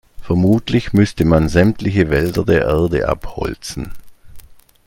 Vermutlich 0.19 0.93
müsste 0.93 1.25
man 1.25 1.47
sämtliche 1.47 2.09
Wälder 2.09 2.43
der 2.43 2.63
Erde 2.65 3.07
abholzen. 3.07 3.91